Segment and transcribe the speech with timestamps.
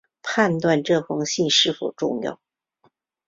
[0.23, 2.41] 判断这封信是否重要